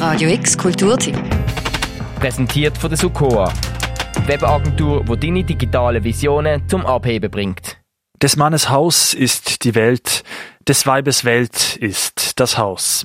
[0.00, 1.14] Radio X Kulturtipp.
[2.18, 3.52] Präsentiert von der Sukoa.
[4.24, 7.76] Webagentur, die deine digitalen Visionen zum Abheben bringt.
[8.22, 10.24] Des Mannes Haus ist die Welt,
[10.66, 13.04] des Weibes Welt ist das Haus.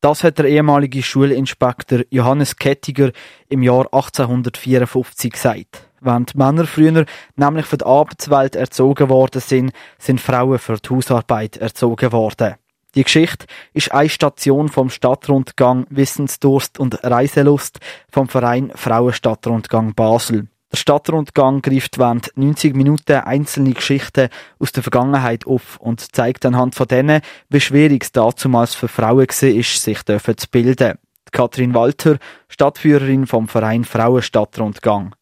[0.00, 3.12] Das hat der ehemalige Schulinspektor Johannes Kettiger
[3.50, 5.90] im Jahr 1854 gesagt.
[6.00, 7.04] Während Männer früher
[7.36, 12.54] nämlich für die Arbeitswelt erzogen worden sind, sind Frauen für die Hausarbeit erzogen worden.
[12.94, 20.46] Die Geschichte ist eine Station vom Stadtrundgang Wissensdurst und Reiselust vom Verein Frauenstadtrundgang Basel.
[20.70, 24.28] Der Stadtrundgang greift während 90 Minuten einzelne Geschichten
[24.58, 29.26] aus der Vergangenheit auf und zeigt anhand von denen, wie schwierig es damals für Frauen
[29.26, 30.98] war, sich zu bilden.
[31.32, 32.18] Kathrin Walter,
[32.48, 35.14] Stadtführerin vom Verein Frauenstadtrundgang.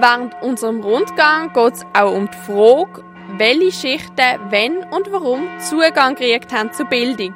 [0.00, 3.02] Während unserem Rundgang geht es auch um die Frage,
[3.36, 7.34] welche Schichten wenn und warum Zugang gekriegt haben zur Bildung.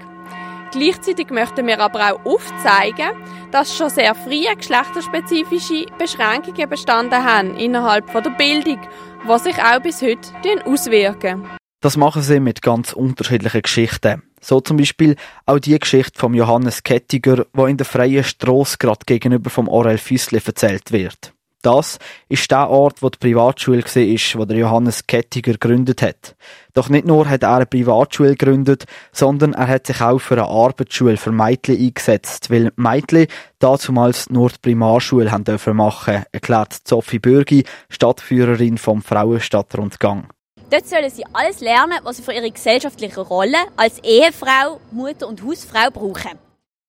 [0.72, 3.10] Gleichzeitig möchten wir aber auch aufzeigen,
[3.50, 8.80] dass schon sehr früh geschlechterspezifische Beschränkungen bestanden haben innerhalb der Bildung,
[9.28, 10.30] die sich auch bis heute
[10.64, 11.46] auswirken.
[11.82, 14.22] Das machen sie mit ganz unterschiedlichen Geschichten.
[14.40, 19.04] So zum Beispiel auch die Geschichte von Johannes Kettiger, wo in der freien Strasse gerade
[19.04, 21.34] gegenüber vom Orel Füssli erzählt wird.
[21.62, 26.34] Das ist der Ort, wo die Privatschule war, wo der Johannes Kettiger gegründet hat.
[26.74, 30.48] Doch nicht nur hat er eine Privatschule gegründet, sondern er hat sich auch für eine
[30.48, 33.28] Arbeitsschule für Mädchen eingesetzt, weil Mädchen
[33.60, 40.26] damals nur die Primarschule haben dürfen machen, erklärt Sophie Bürgi, Stadtführerin vom Frauenstadtrundgang.
[40.68, 45.44] Dort sollen sie alles lernen, was sie für ihre gesellschaftliche Rolle als Ehefrau, Mutter und
[45.44, 46.38] Hausfrau brauchen.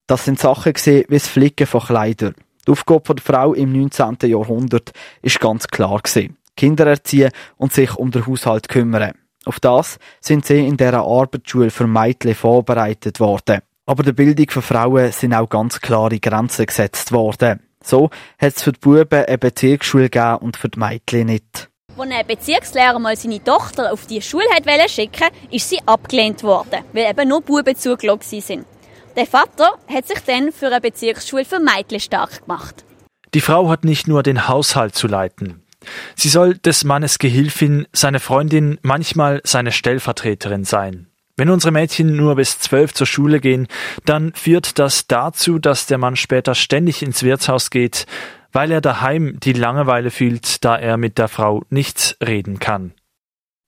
[0.08, 2.34] Das sind Sachen wie das Flicken von Kleidern.
[2.68, 4.18] Die Aufgabe der Frau im 19.
[4.24, 6.38] Jahrhundert ist ganz klar gewesen.
[6.56, 9.14] Kinder erziehen und sich um den Haushalt kümmern.
[9.46, 13.60] Auf das sind sie in dieser Arbeitsschule für Mädchen vorbereitet worden.
[13.86, 17.60] Aber der Bildung von Frauen sind auch ganz klare Grenzen gesetzt worden.
[17.84, 21.70] So hat es für die Buben eine Bezirksschule gegeben und für die Mädchen nicht.
[21.98, 24.46] Als ein Bezirkslehrer mal seine Tochter auf die Schule
[24.88, 28.66] schicken ist sie abgelehnt worden, weil eben nur Buben zugelassen sind.
[29.16, 32.84] Der Vater hat sich dann für eine Bezirksschule für Mädchen stark gemacht.
[33.34, 35.64] Die Frau hat nicht nur den Haushalt zu leiten.
[36.16, 41.08] Sie soll des Mannes Gehilfin, seine Freundin, manchmal seine Stellvertreterin sein.
[41.36, 43.68] Wenn unsere Mädchen nur bis zwölf zur Schule gehen,
[44.06, 48.06] dann führt das dazu, dass der Mann später ständig ins Wirtshaus geht,
[48.52, 52.94] weil er daheim die Langeweile fühlt, da er mit der Frau nichts reden kann.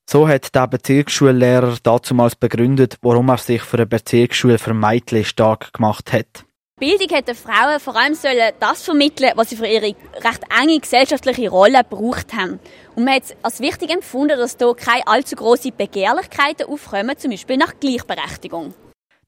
[0.08, 5.74] So hat der Bezirksschullehrer damals begründet, warum er sich für eine Bezirksschule für Mädchen stark
[5.74, 6.46] gemacht hat.
[6.78, 10.80] Bildung hat den Frauen vor allem sollen das vermitteln, was sie für ihre recht enge
[10.80, 12.60] gesellschaftliche Rolle gebraucht haben.
[12.96, 17.32] Und man hat es als wichtig empfunden, dass hier keine allzu große Begehrlichkeiten aufkommen, zum
[17.32, 18.74] Beispiel nach Gleichberechtigung.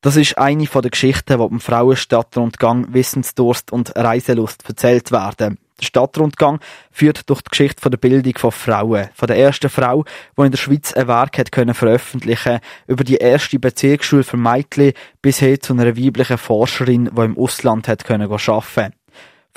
[0.01, 5.57] Das ist eine der Geschichten, die beim Frauenstadtrundgang Wissensdurst und Reiselust erzählt werden.
[5.79, 6.59] Der Stadtrundgang
[6.91, 9.09] führt durch die Geschichte der Bildung von Frauen.
[9.13, 10.05] Von der ersten Frau,
[10.38, 14.93] die in der Schweiz ein Werk hat können veröffentlichen über die erste Bezirksschule für Mädchen
[15.21, 18.93] bis hin zu einer weiblichen Forscherin, die im Ausland hat können arbeiten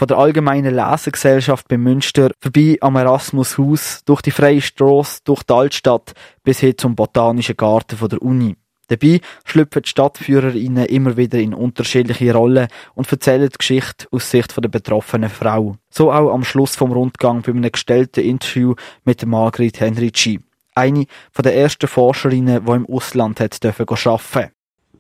[0.00, 5.52] von der allgemeinen Lesegesellschaft bei Münster vorbei am Erasmus-Haus, durch die Freie Strasse, durch die
[5.52, 8.56] Altstadt bis hin zum Botanischen Garten von der Uni.
[8.90, 14.52] Dabei schlüpfen die Stadtführerinnen immer wieder in unterschiedliche Rollen und erzählen die Geschichte aus Sicht
[14.56, 15.76] der betroffenen Frau.
[15.90, 18.74] So auch am Schluss vom Rundgang bei einem gestellten Interview
[19.04, 20.40] mit Margrit Henrici.
[20.74, 21.06] Eine
[21.38, 24.50] der ersten Forscherinnen, die im Ausland hat dürfen arbeiten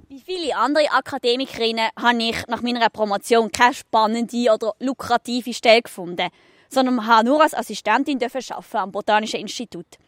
[0.08, 6.28] Wie viele andere Akademikerinnen habe ich nach meiner Promotion keine spannende oder lukrative Stelle gefunden,
[6.68, 9.98] sondern habe nur als Assistentin arbeiten am Botanischen Institut.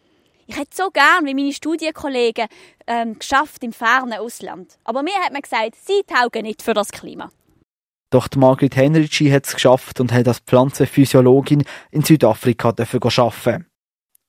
[0.53, 2.47] Ich hätte so gern wie meine Studienkollegen
[2.87, 4.77] ähm, geschafft im fernen Ausland.
[4.85, 7.31] Aber mir hat man gesagt, sie taugen nicht für das Klima.
[8.11, 13.67] Doch die Margrit Henrici hat es geschafft und hat als Pflanzenphysiologin in Südafrika arbeiten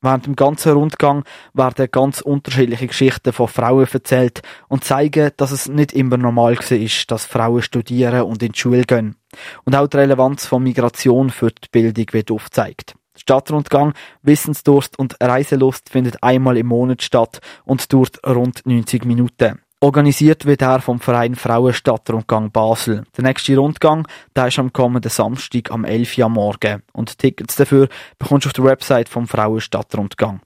[0.00, 5.68] Während dem ganzen Rundgang werden ganz unterschiedliche Geschichten von Frauen erzählt und zeigen, dass es
[5.68, 9.16] nicht immer normal war, dass Frauen studieren und in die Schule gehen.
[9.64, 12.94] Und auch die Relevanz von Migration für die Bildung wird aufgezeigt.
[13.24, 19.60] Stadtrundgang, Wissensdurst und Reiselust findet einmal im Monat statt und dauert rund 90 Minuten.
[19.80, 23.04] Organisiert wird er vom Verein Frauenstadtrundgang Basel.
[23.16, 24.06] Der nächste Rundgang,
[24.36, 26.82] der ist am kommenden Samstag am 11 Uhr am Morgen.
[26.92, 27.88] Und Tickets dafür
[28.18, 30.40] bekommst du auf der Website vom Frauenstadtrundgang.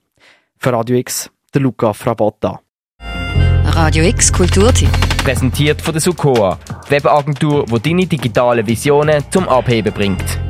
[0.57, 2.61] Für Radio X, der Luca Frabotta.
[3.65, 4.91] Radio X Kulturtipp.
[5.23, 10.48] Präsentiert von der Sukoa, die Webagentur, die deine digitalen Visionen zum Abheben bringt.